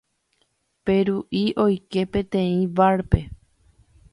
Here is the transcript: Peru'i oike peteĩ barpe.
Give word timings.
Peru'i 0.89 1.43
oike 1.65 2.07
peteĩ 2.17 2.59
barpe. 2.81 3.21